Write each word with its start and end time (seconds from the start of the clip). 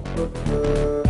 Uh 0.00 0.28
-huh. 0.46 1.09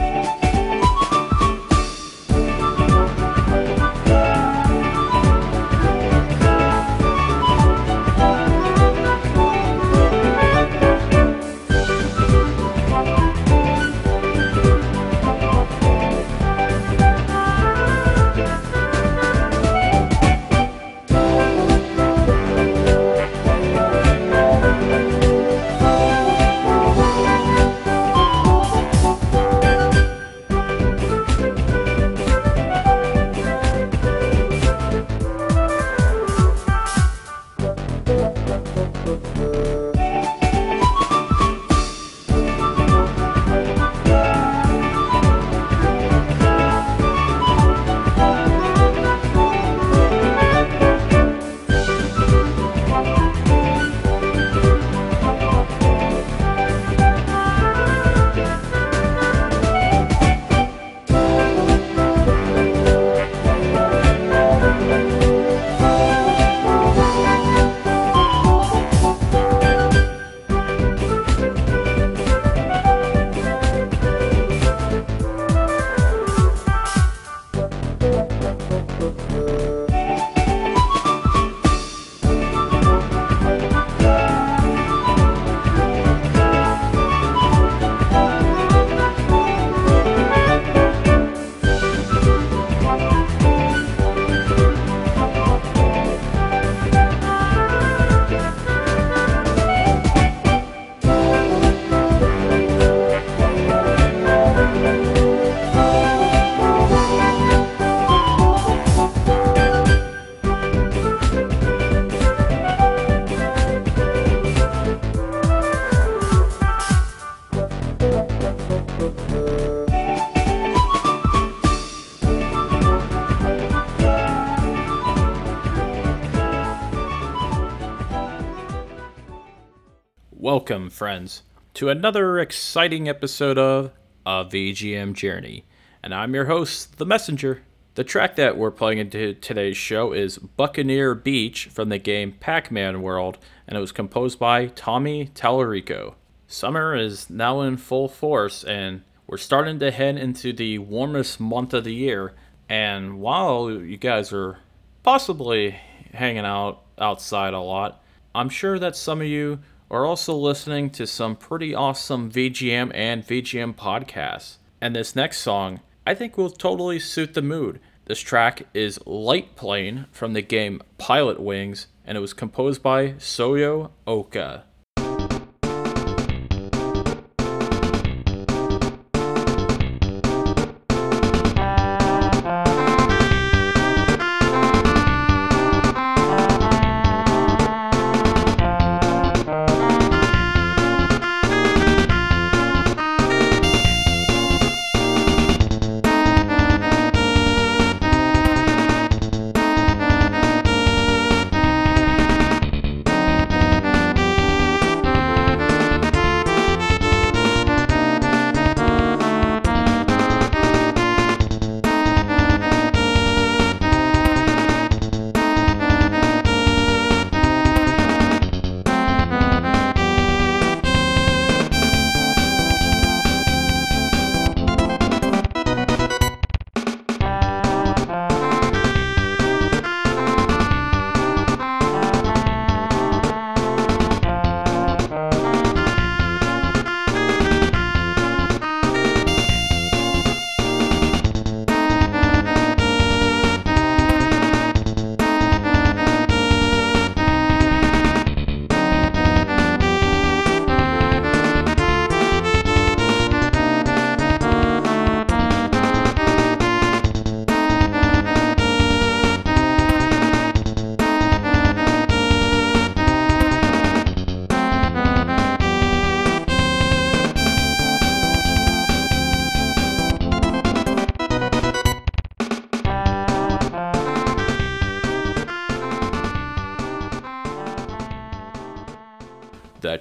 Welcome, 130.43 130.89
friends, 130.89 131.43
to 131.75 131.91
another 131.91 132.39
exciting 132.39 133.11
episode 133.11 133.59
of 133.59 133.93
A 134.25 134.47
VGM 134.47 135.13
Journey. 135.13 135.67
And 136.03 136.15
I'm 136.15 136.33
your 136.33 136.47
host, 136.47 136.97
The 136.97 137.05
Messenger. 137.05 137.61
The 137.95 138.05
track 138.05 138.37
that 138.37 138.57
we're 138.57 138.71
playing 138.71 138.97
into 138.97 139.35
today's 139.35 139.77
show 139.77 140.15
is 140.15 140.39
Buccaneer 140.39 141.15
Beach 141.15 141.67
from 141.67 141.91
the 141.91 141.99
game 141.99 142.33
Pac 142.41 142.71
Man 142.71 143.03
World, 143.03 143.37
and 143.69 143.77
it 143.77 143.83
was 143.83 143.93
composed 143.93 144.39
by 144.39 144.69
Tommy 144.69 145.27
Tallarico. 145.27 146.15
Summer 146.47 146.97
is 146.97 147.29
now 147.29 147.61
in 147.61 147.77
full 147.77 148.09
force, 148.09 148.65
and 148.65 149.03
we're 149.27 149.37
starting 149.37 149.79
to 149.81 149.91
head 149.91 150.17
into 150.17 150.55
the 150.55 150.79
warmest 150.79 151.39
month 151.39 151.75
of 151.75 151.85
the 151.85 151.95
year. 151.95 152.33
And 152.67 153.21
while 153.21 153.71
you 153.71 153.99
guys 153.99 154.33
are 154.33 154.57
possibly 155.03 155.77
hanging 156.15 156.47
out 156.47 156.81
outside 156.97 157.53
a 157.53 157.61
lot, 157.61 158.03
I'm 158.35 158.49
sure 158.49 158.79
that 158.79 158.97
some 158.97 159.21
of 159.21 159.27
you 159.27 159.59
are 159.91 160.07
also 160.07 160.35
listening 160.35 160.91
to 160.91 161.07
some 161.07 161.35
pretty 161.35 161.75
awesome 161.75 162.31
VGM 162.31 162.93
and 162.95 163.27
VGM 163.27 163.75
podcasts. 163.75 164.57
And 164.81 164.95
this 164.95 165.17
next 165.17 165.39
song, 165.39 165.81
I 166.07 166.15
think 166.15 166.39
will 166.39 166.51
totally 166.51 166.99
suit 166.99 167.35
the 167.35 167.43
mood. 167.43 167.81
This 168.07 168.21
track 168.21 168.63
is 168.73 169.01
Light 169.07 169.57
Plane 169.57 170.07
from 170.11 170.33
the 170.33 170.43
game 170.43 170.81
Pilotwings, 170.99 171.87
and 172.05 172.17
it 172.17 172.21
was 172.21 172.33
composed 172.33 172.83
by 172.83 173.11
Soyo 173.13 173.91
Oka. 174.07 174.65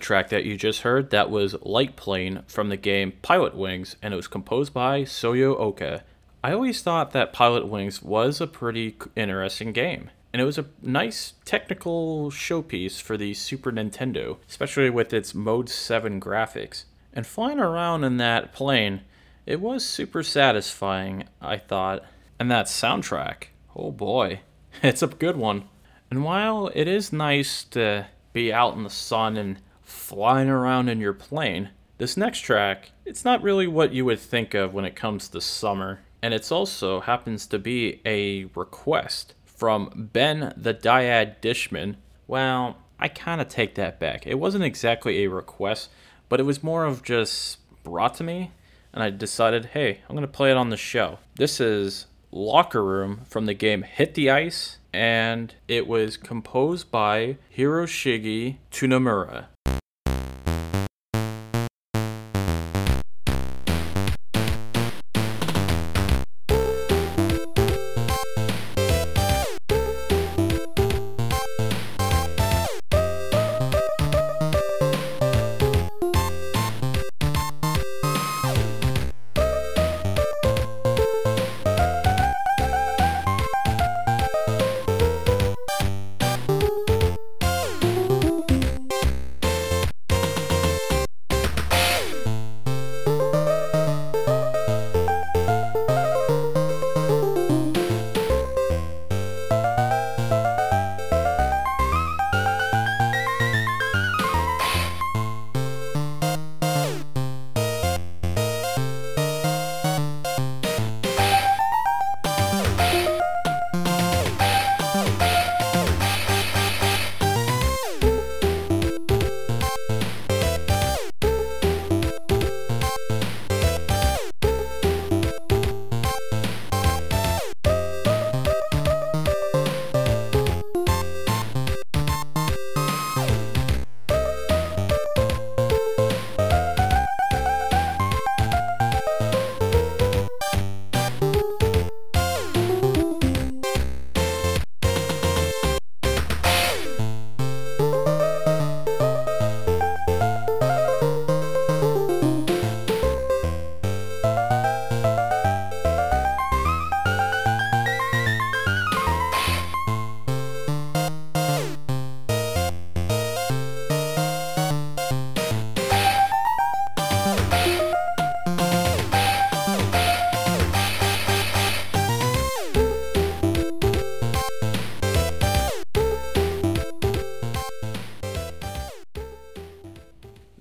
Track 0.10 0.30
that 0.30 0.44
you 0.44 0.58
just 0.58 0.82
heard, 0.82 1.12
that 1.12 1.30
was 1.30 1.56
Light 1.62 1.96
Plane 1.96 2.42
from 2.48 2.70
the 2.70 2.78
game 2.78 3.14
Pilotwings, 3.22 3.96
and 4.02 4.12
it 4.12 4.18
was 4.18 4.28
composed 4.28 4.74
by 4.74 5.04
Soyo 5.04 5.56
Oka. 5.60 6.04
I 6.44 6.52
always 6.52 6.82
thought 6.82 7.12
that 7.12 7.32
Pilotwings 7.32 8.02
was 8.02 8.42
a 8.42 8.48
pretty 8.48 8.98
interesting 9.16 9.72
game, 9.72 10.10
and 10.34 10.42
it 10.42 10.46
was 10.46 10.58
a 10.58 10.66
nice 10.82 11.34
technical 11.46 12.32
showpiece 12.32 13.00
for 13.00 13.18
the 13.18 13.36
Super 13.36 13.72
Nintendo, 13.72 14.38
especially 14.48 14.90
with 14.90 15.14
its 15.14 15.36
Mode 15.36 15.70
7 15.70 16.20
graphics. 16.20 16.86
And 17.14 17.28
flying 17.28 17.60
around 17.60 18.04
in 18.04 18.18
that 18.18 18.52
plane, 18.52 19.02
it 19.46 19.62
was 19.62 19.86
super 19.86 20.24
satisfying, 20.24 21.26
I 21.40 21.58
thought. 21.58 22.04
And 22.40 22.50
that 22.50 22.66
soundtrack, 22.66 23.50
oh 23.76 23.92
boy, 23.92 24.40
it's 24.82 25.04
a 25.04 25.08
good 25.08 25.38
one. 25.38 25.66
And 26.10 26.24
while 26.24 26.72
it 26.74 26.88
is 26.88 27.14
nice 27.14 27.64
to 27.66 28.08
be 28.34 28.52
out 28.52 28.76
in 28.76 28.82
the 28.82 28.90
sun 28.90 29.38
and 29.38 29.60
flying 29.90 30.50
around 30.50 30.90
in 30.90 31.00
your 31.00 31.14
plane, 31.14 31.70
this 31.98 32.16
next 32.16 32.40
track, 32.40 32.92
it's 33.06 33.26
not 33.26 33.44
really 33.44 33.68
what 33.68 33.94
you 33.94 34.06
would 34.06 34.20
think 34.20 34.54
of 34.54 34.74
when 34.74 34.86
it 34.86 34.96
comes 34.96 35.28
to 35.30 35.42
summer. 35.42 36.00
And 36.22 36.34
it's 36.34 36.52
also 36.52 37.02
happens 37.02 37.46
to 37.48 37.60
be 37.60 38.02
a 38.06 38.46
request 38.56 39.34
from 39.46 40.10
Ben 40.14 40.54
the 40.56 40.74
Dyad 40.74 41.42
Dishman. 41.42 41.98
Well, 42.28 42.78
I 43.00 43.08
kind 43.08 43.42
of 43.42 43.48
take 43.48 43.76
that 43.76 44.00
back. 44.00 44.28
It 44.28 44.40
wasn't 44.40 44.64
exactly 44.64 45.24
a 45.24 45.30
request, 45.30 45.90
but 46.28 46.40
it 46.40 46.44
was 46.44 46.64
more 46.64 46.86
of 46.86 47.04
just 47.04 47.58
brought 47.84 48.16
to 48.16 48.24
me, 48.24 48.52
and 48.94 49.02
I 49.02 49.10
decided, 49.10 49.68
hey, 49.68 50.00
I'm 50.08 50.16
going 50.16 50.22
to 50.22 50.28
play 50.28 50.52
it 50.52 50.58
on 50.58 50.70
the 50.70 50.78
show. 50.78 51.20
This 51.36 51.60
is 51.60 52.08
Locker 52.32 52.84
Room 52.84 53.22
from 53.26 53.46
the 53.46 53.54
game 53.54 53.84
Hit 53.84 54.16
the 54.16 54.30
Ice, 54.30 54.78
and 54.94 55.56
it 55.68 55.88
was 55.88 56.18
composed 56.18 56.92
by 56.92 57.38
Hiroshige 57.56 58.58
Tonomura. 58.72 59.46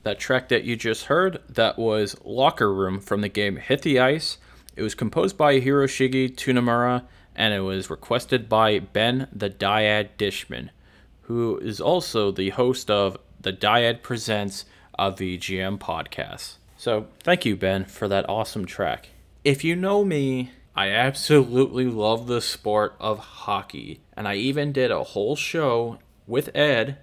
That 0.09 0.19
track 0.19 0.49
that 0.49 0.65
you 0.65 0.75
just 0.75 1.05
heard, 1.05 1.43
that 1.51 1.79
was 1.79 2.17
Locker 2.25 2.73
Room 2.73 2.99
from 2.99 3.21
the 3.21 3.29
game 3.29 3.57
Hit 3.57 3.83
the 3.83 4.01
Ice. 4.01 4.39
It 4.75 4.81
was 4.81 4.95
composed 4.95 5.37
by 5.37 5.61
Hiroshige 5.61 6.35
Tonomura 6.35 7.05
and 7.37 7.53
it 7.53 7.61
was 7.61 7.91
requested 7.91 8.49
by 8.49 8.79
Ben 8.79 9.29
the 9.31 9.51
Dyad 9.51 10.09
Dishman, 10.17 10.71
who 11.25 11.59
is 11.59 11.79
also 11.79 12.31
the 12.31 12.49
host 12.49 12.91
of 12.91 13.19
the 13.39 13.53
Dyad 13.53 14.03
Presents 14.03 14.65
a 14.99 15.13
VGM 15.13 15.79
podcast. 15.79 16.55
So 16.79 17.09
thank 17.23 17.45
you, 17.45 17.55
Ben, 17.55 17.85
for 17.85 18.09
that 18.09 18.27
awesome 18.31 18.65
track. 18.65 19.11
If 19.45 19.63
you 19.63 19.77
know 19.77 20.07
me, 20.07 20.53
I 20.75 20.89
absolutely 20.89 21.85
love 21.85 22.29
the 22.29 22.41
sport 22.41 22.97
of 22.99 23.19
hockey, 23.19 24.01
and 24.17 24.27
I 24.27 24.37
even 24.37 24.73
did 24.73 24.91
a 24.91 25.05
whole 25.05 25.37
show 25.37 25.99
with 26.27 26.49
Ed 26.57 26.97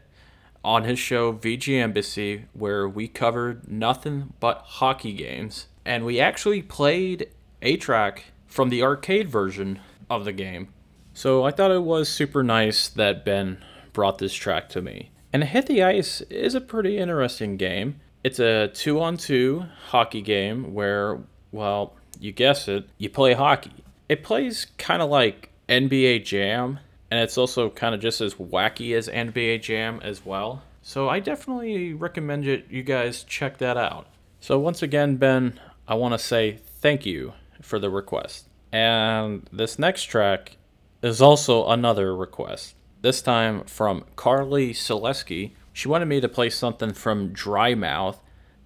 on 0.66 0.84
his 0.84 0.98
show 0.98 1.32
VG 1.32 1.80
Embassy 1.80 2.46
where 2.54 2.90
we 2.90 3.08
covered 3.08 3.72
nothing 3.72 4.34
but 4.40 4.64
hockey 4.66 5.14
games. 5.14 5.68
And 5.86 6.04
we 6.04 6.20
actually 6.20 6.64
played 6.64 7.30
a 7.62 7.78
track 7.78 8.26
from 8.48 8.70
the 8.70 8.82
arcade 8.82 9.30
version 9.30 9.80
of 10.10 10.26
the 10.26 10.34
game. 10.34 10.70
So 11.14 11.44
I 11.46 11.52
thought 11.52 11.72
it 11.72 11.84
was 11.84 12.10
super 12.10 12.44
nice 12.44 12.90
that 12.90 13.24
Ben 13.24 13.64
brought 13.94 14.18
this 14.18 14.34
track 14.34 14.68
to 14.70 14.82
me. 14.82 15.12
And 15.32 15.44
Hit 15.44 15.68
the 15.68 15.84
Ice 15.84 16.22
is 16.22 16.56
a 16.56 16.62
pretty 16.62 16.98
interesting 16.98 17.58
game. 17.58 18.02
It's 18.24 18.40
a 18.40 18.70
two 18.70 19.00
on 19.00 19.18
two 19.18 19.66
hockey 19.90 20.22
game 20.22 20.74
where, 20.74 21.20
well, 21.52 21.94
you 22.20 22.32
guess 22.32 22.68
it, 22.68 22.90
you 22.98 23.10
play 23.10 23.34
hockey. 23.34 23.84
It 24.10 24.24
plays 24.24 24.66
kind 24.78 25.02
of 25.02 25.10
like 25.10 25.52
NBA 25.70 26.26
Jam, 26.26 26.80
and 27.12 27.20
it's 27.20 27.38
also 27.38 27.70
kind 27.70 27.96
of 27.96 28.02
just 28.02 28.22
as 28.22 28.36
wacky 28.36 28.96
as 28.96 29.08
NBA 29.08 29.62
Jam 29.62 30.00
as 30.04 30.26
well. 30.26 30.64
So 30.82 31.10
I 31.10 31.20
definitely 31.20 31.94
recommend 31.94 32.48
it, 32.48 32.66
you 32.70 32.84
guys 32.84 33.24
check 33.24 33.58
that 33.60 33.78
out. 33.78 34.08
So 34.40 34.60
once 34.60 34.82
again, 34.82 35.16
Ben, 35.18 35.60
I 35.88 35.96
want 35.96 36.14
to 36.14 36.20
say 36.20 36.60
thank 36.82 37.06
you 37.06 37.34
for 37.62 37.80
the 37.80 37.90
request. 37.90 38.48
And 38.72 39.50
this 39.52 39.80
next 39.80 40.04
track 40.04 40.58
is 41.02 41.22
also 41.22 41.68
another 41.68 42.16
request. 42.16 42.76
This 43.02 43.22
time 43.22 43.64
from 43.66 44.06
Carly 44.16 44.74
Selesky. 44.74 45.52
She 45.74 45.88
wanted 45.88 46.06
me 46.06 46.22
to 46.22 46.30
play 46.30 46.50
something 46.50 46.94
from 46.94 47.34
Drymouth. 47.34 48.18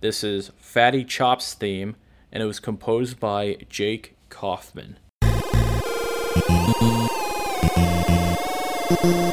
This 0.01 0.23
is 0.23 0.51
Phatty 0.57 1.03
Chops 1.03 1.53
theme, 1.53 1.95
and 2.31 2.41
it 2.41 2.45
was 2.45 2.59
composed 2.59 3.19
by 3.19 3.57
Jake 3.69 4.15
Kaufman 4.29 4.97
you 8.89 9.28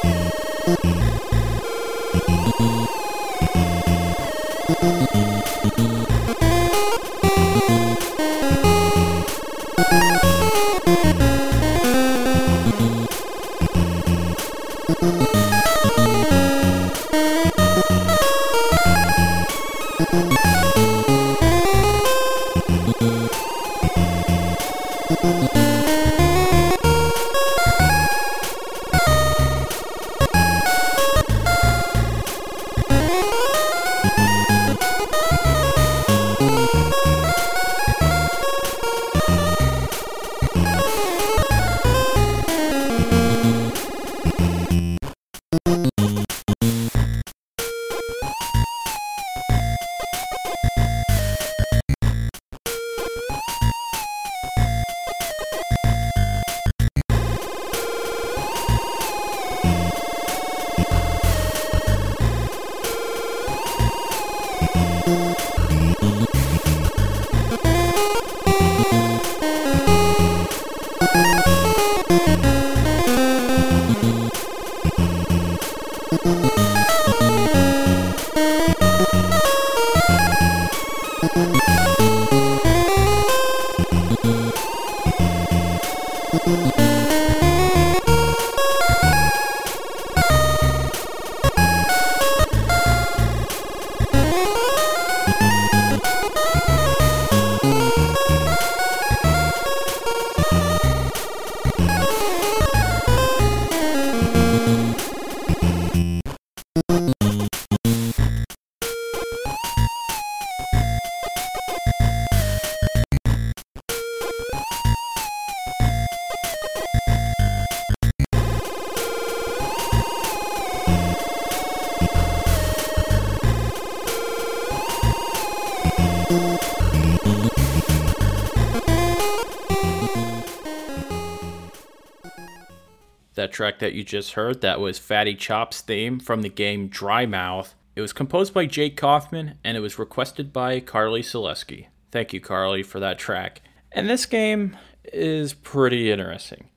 That 133.47 133.53
track 133.53 133.79
that 133.79 133.93
you 133.93 134.03
just 134.03 134.33
heard, 134.33 134.59
that 134.59 134.81
was 134.81 134.99
Phatty 134.99 135.33
Chops 135.33 135.79
theme 135.79 136.19
from 136.19 136.41
the 136.41 136.49
game 136.49 136.89
Drymouth. 136.89 137.75
It 137.95 138.01
was 138.01 138.11
composed 138.11 138.53
by 138.53 138.65
Jake 138.65 138.97
Kaufman 138.97 139.57
and 139.63 139.77
it 139.77 139.79
was 139.79 139.97
requested 139.97 140.51
by 140.51 140.81
Carly 140.81 141.21
Selesky. 141.21 141.87
Thank 142.11 142.33
you, 142.33 142.41
Carly, 142.41 142.83
for 142.83 142.99
that 142.99 143.17
track. 143.17 143.61
And 143.93 144.09
this 144.09 144.25
game 144.25 144.75
is 145.13 145.53
pretty 145.53 146.11
interesting. 146.11 146.67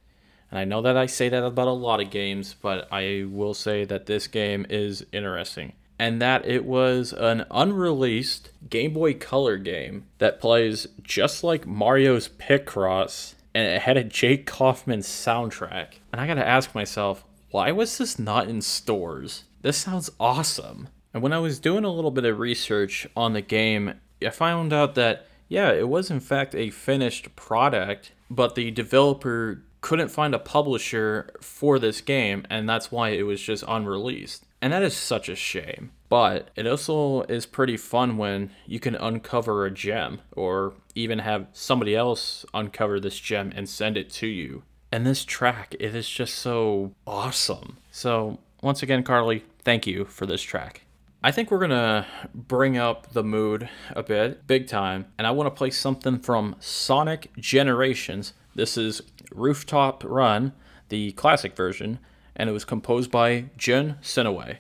And 0.49 0.61
I 0.61 0.65
know 0.65 0.81
that 0.83 0.97
I 0.97 1.07
say 1.07 1.29
that 1.29 1.43
about 1.43 1.67
a 1.67 1.73
lot 1.73 2.01
of 2.01 2.09
games, 2.09 2.55
but 2.55 2.87
I 2.93 3.27
will 3.29 3.53
say 3.53 3.85
that 3.87 4.07
this 4.07 4.29
game 4.29 4.65
is 4.71 5.05
interesting. 5.11 5.73
And 5.99 6.23
that 6.23 6.47
it 6.47 6.65
was 6.65 7.13
an 7.13 7.47
unreleased 7.51 8.51
Game 8.69 8.93
Boy 8.93 9.15
Color 9.15 9.57
game 9.57 10.07
that 10.19 10.41
plays 10.41 10.87
just 11.03 11.43
like 11.43 11.67
Mario's 11.67 12.29
Picross 12.29 13.35
and 13.55 13.67
it 13.67 13.83
had 13.83 13.97
a 13.97 14.05
Jake 14.05 14.47
Kaufman 14.47 15.01
soundtrack. 15.01 15.95
And 16.13 16.21
I 16.21 16.27
gotta 16.27 16.47
ask 16.47 16.75
myself, 16.75 17.25
why 17.51 17.73
was 17.73 17.99
this 17.99 18.19
not 18.19 18.49
in 18.49 18.61
stores? 18.63 19.45
This 19.63 19.77
sounds 19.77 20.11
awesome. 20.21 20.89
And 21.13 21.23
when 21.23 21.33
I 21.33 21.39
was 21.39 21.59
doing 21.59 21.85
a 21.85 21.91
little 21.91 22.13
bit 22.13 22.25
of 22.25 22.39
research 22.39 23.07
on 23.17 23.33
the 23.33 23.41
game, 23.41 23.95
I 24.25 24.31
found 24.31 24.73
out 24.73 24.95
that, 24.95 25.27
yeah, 25.49 25.73
it 25.73 25.89
was 25.89 26.11
in 26.11 26.21
fact 26.21 26.55
a 26.55 26.71
finished 26.71 27.35
product, 27.35 28.13
but 28.31 28.55
the 28.55 28.71
developer 28.71 29.65
couldn't 29.81 30.09
find 30.09 30.35
a 30.35 30.39
publisher 30.39 31.31
for 31.41 31.79
this 31.79 32.01
game, 32.01 32.47
and 32.51 32.69
that's 32.69 32.93
why 32.93 33.11
it 33.11 33.23
was 33.23 33.41
just 33.41 33.65
unreleased. 33.67 34.45
And 34.63 34.73
that 34.73 34.83
is 34.83 34.97
such 34.97 35.29
a 35.29 35.35
shame. 35.35 35.93
But 36.09 36.51
it 36.57 36.67
also 36.67 37.23
is 37.23 37.47
pretty 37.47 37.77
fun 37.77 38.17
when 38.17 38.51
you 38.67 38.81
can 38.81 38.95
uncover 38.95 39.65
a 39.65 39.71
gem 39.71 40.21
or 40.33 40.75
even 40.95 41.21
have 41.21 41.47
somebody 41.53 41.95
else 41.95 42.45
uncover 42.53 42.99
this 42.99 43.19
gem 43.19 43.53
and 43.55 43.69
send 43.69 43.97
it 43.97 44.11
to 44.11 44.27
you. 44.27 44.65
And 44.93 45.07
this 45.07 45.25
track, 45.25 45.77
it 45.79 45.95
is 45.95 46.09
just 46.09 46.35
so 46.35 46.93
awesome. 47.07 47.79
So, 47.93 48.39
once 48.61 48.83
again, 48.83 49.05
Carly, 49.05 49.45
thank 49.63 49.87
you 49.87 50.05
for 50.05 50.27
this 50.27 50.43
track. 50.43 50.83
I 51.23 51.31
think 51.31 51.51
we're 51.51 51.59
gonna 51.59 52.07
bring 52.35 52.77
up 52.77 53.13
the 53.13 53.23
mood 53.23 53.69
a 53.91 54.03
bit, 54.03 54.47
big 54.47 54.67
time, 54.67 55.07
and 55.17 55.27
I 55.27 55.31
wanna 55.31 55.51
play 55.51 55.71
something 55.71 56.19
from 56.19 56.57
Sonic 56.59 57.31
Generations. 57.37 58.33
This 58.55 58.77
is 58.77 59.03
Rooftop 59.31 60.03
Run, 60.05 60.53
the 60.89 61.13
classic 61.13 61.55
version, 61.55 62.01
and 62.37 62.49
it 62.49 62.53
was 62.53 62.65
composed 62.65 63.11
by 63.11 63.47
Jun 63.57 63.99
Senoue. 64.03 64.59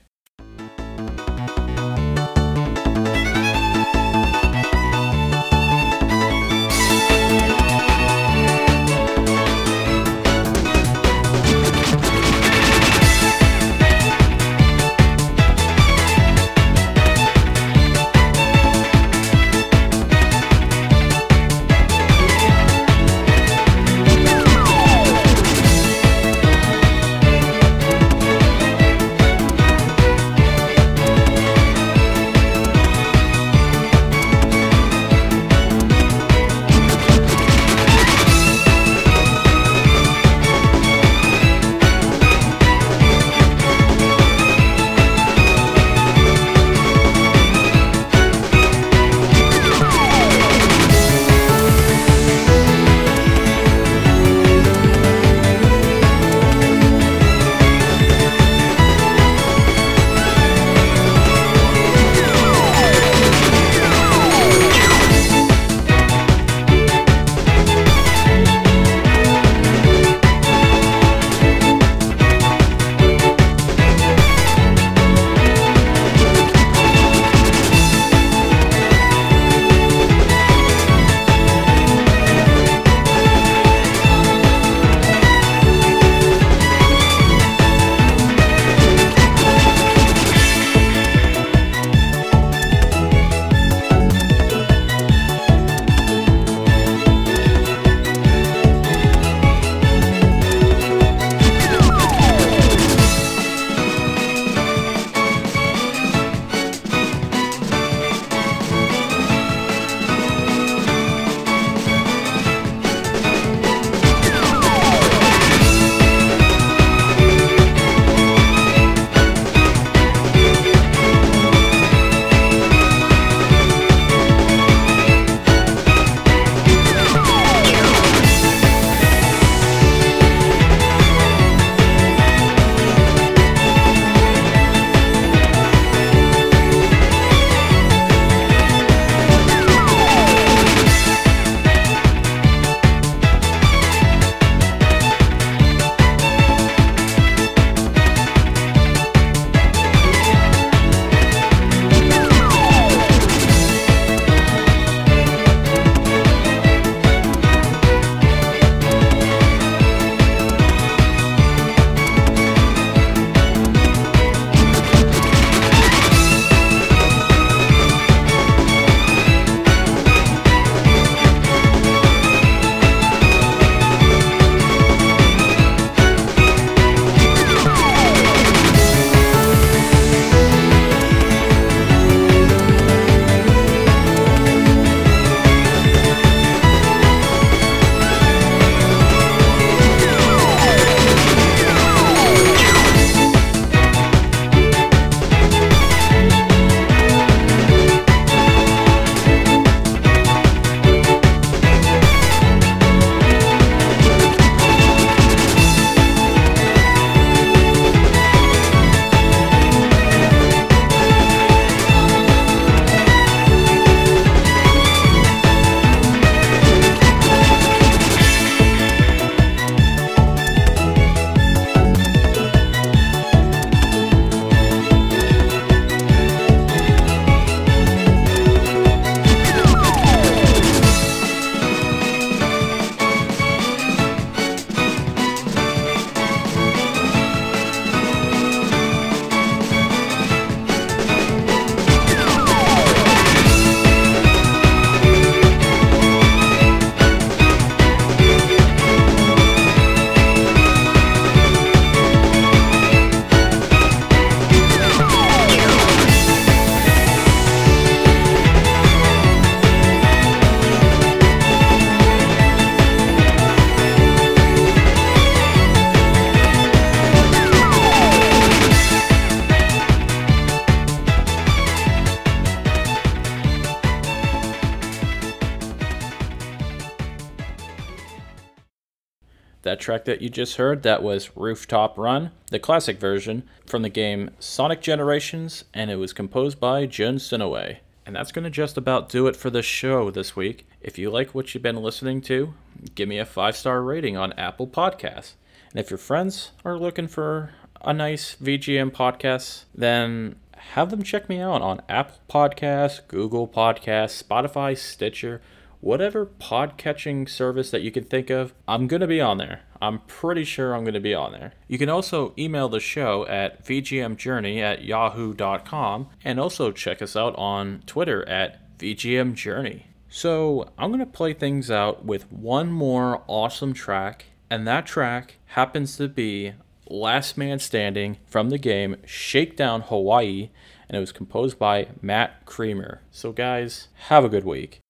That 279.98 280.22
you 280.22 280.28
just 280.28 280.56
heard, 280.56 280.82
that 280.82 281.02
was 281.02 281.36
Rooftop 281.36 281.98
Run, 281.98 282.30
the 282.50 282.58
classic 282.58 283.00
version 283.00 283.42
from 283.66 283.82
the 283.82 283.88
game 283.88 284.30
Sonic 284.38 284.80
Generations, 284.80 285.64
and 285.74 285.90
it 285.90 285.96
was 285.96 286.12
composed 286.12 286.60
by 286.60 286.86
Jun 286.86 287.16
Senoue. 287.16 287.78
And 288.06 288.16
that's 288.16 288.32
going 288.32 288.44
to 288.44 288.50
just 288.50 288.76
about 288.76 289.08
do 289.08 289.26
it 289.26 289.36
for 289.36 289.50
the 289.50 289.62
show 289.62 290.10
this 290.10 290.34
week. 290.34 290.66
If 290.80 290.98
you 290.98 291.10
like 291.10 291.34
what 291.34 291.52
you've 291.52 291.62
been 291.62 291.76
listening 291.76 292.20
to, 292.22 292.54
give 292.94 293.08
me 293.08 293.18
a 293.18 293.26
five 293.26 293.56
star 293.56 293.82
rating 293.82 294.16
on 294.16 294.32
Apple 294.34 294.66
Podcasts. 294.66 295.34
And 295.70 295.78
if 295.78 295.90
your 295.90 295.98
friends 295.98 296.52
are 296.64 296.78
looking 296.78 297.06
for 297.06 297.50
a 297.82 297.92
nice 297.92 298.36
VGM 298.36 298.90
podcast, 298.90 299.64
then 299.74 300.36
have 300.56 300.90
them 300.90 301.02
check 301.02 301.28
me 301.28 301.40
out 301.40 301.62
on 301.62 301.82
Apple 301.88 302.18
Podcasts, 302.28 303.00
Google 303.08 303.48
Podcasts, 303.48 304.22
Spotify, 304.22 304.76
Stitcher, 304.76 305.40
whatever 305.80 306.26
podcatching 306.26 307.28
service 307.28 307.70
that 307.70 307.82
you 307.82 307.90
can 307.90 308.04
think 308.04 308.30
of, 308.30 308.54
I'm 308.68 308.86
going 308.86 309.00
to 309.00 309.06
be 309.06 309.20
on 309.20 309.38
there. 309.38 309.62
I'm 309.82 310.00
pretty 310.00 310.44
sure 310.44 310.74
I'm 310.74 310.84
going 310.84 310.94
to 310.94 311.00
be 311.00 311.14
on 311.14 311.32
there. 311.32 311.52
You 311.66 311.78
can 311.78 311.88
also 311.88 312.34
email 312.38 312.68
the 312.68 312.80
show 312.80 313.26
at 313.26 313.64
vgmjourney 313.64 314.60
at 314.60 314.84
yahoo.com 314.84 316.08
and 316.22 316.38
also 316.38 316.70
check 316.70 317.00
us 317.00 317.16
out 317.16 317.34
on 317.36 317.82
Twitter 317.86 318.28
at 318.28 318.78
vgmjourney. 318.78 319.82
So 320.08 320.68
I'm 320.76 320.90
going 320.90 321.00
to 321.00 321.06
play 321.06 321.32
things 321.32 321.70
out 321.70 322.04
with 322.04 322.30
one 322.32 322.72
more 322.72 323.22
awesome 323.28 323.72
track, 323.72 324.26
and 324.50 324.66
that 324.66 324.84
track 324.84 325.36
happens 325.46 325.96
to 325.98 326.08
be 326.08 326.54
Last 326.88 327.38
Man 327.38 327.60
Standing 327.60 328.18
from 328.26 328.50
the 328.50 328.58
game 328.58 328.96
Shakedown 329.06 329.82
Hawaii, 329.82 330.50
and 330.88 330.96
it 330.96 331.00
was 331.00 331.12
composed 331.12 331.60
by 331.60 331.88
Matt 332.02 332.44
Creamer. 332.44 333.02
So, 333.12 333.30
guys, 333.30 333.86
have 334.08 334.24
a 334.24 334.28
good 334.28 334.44
week. 334.44 334.80